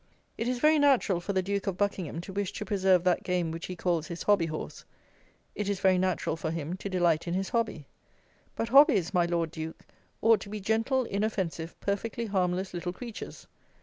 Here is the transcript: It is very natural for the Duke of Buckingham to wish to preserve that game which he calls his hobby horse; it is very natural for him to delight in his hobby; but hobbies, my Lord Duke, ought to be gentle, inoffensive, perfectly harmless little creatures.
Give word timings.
It 0.35 0.47
is 0.47 0.57
very 0.57 0.79
natural 0.79 1.21
for 1.21 1.33
the 1.33 1.43
Duke 1.43 1.67
of 1.67 1.77
Buckingham 1.77 2.21
to 2.21 2.33
wish 2.33 2.51
to 2.53 2.65
preserve 2.65 3.03
that 3.03 3.21
game 3.21 3.51
which 3.51 3.67
he 3.67 3.75
calls 3.75 4.07
his 4.07 4.23
hobby 4.23 4.47
horse; 4.47 4.83
it 5.53 5.69
is 5.69 5.79
very 5.79 5.99
natural 5.99 6.35
for 6.35 6.49
him 6.49 6.75
to 6.77 6.89
delight 6.89 7.27
in 7.27 7.35
his 7.35 7.49
hobby; 7.49 7.85
but 8.55 8.69
hobbies, 8.69 9.13
my 9.13 9.25
Lord 9.27 9.51
Duke, 9.51 9.83
ought 10.23 10.39
to 10.39 10.49
be 10.49 10.59
gentle, 10.59 11.03
inoffensive, 11.03 11.79
perfectly 11.81 12.25
harmless 12.25 12.73
little 12.73 12.93
creatures. 12.93 13.45